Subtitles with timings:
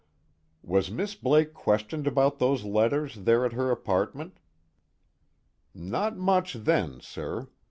[0.63, 4.39] "Was Miss Blake questioned about those letters, there at her apartment?"
[5.75, 7.49] "Not much then, sir.